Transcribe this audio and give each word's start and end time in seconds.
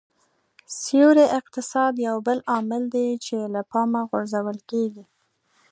سیوري 0.81 1.25
اقتصاد 1.39 1.93
یو 2.07 2.17
بل 2.27 2.37
عامل 2.51 2.83
دی 2.93 3.07
چې 3.25 3.37
له 3.53 3.61
پامه 3.71 4.01
غورځول 4.09 4.57
کېږي 4.69 5.03